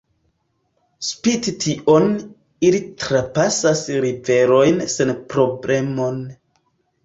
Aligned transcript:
Spite 1.09 1.53
tion, 1.65 2.07
ili 2.71 2.81
trapasas 3.05 3.87
riverojn 4.09 4.85
senprobleme. 4.99 6.21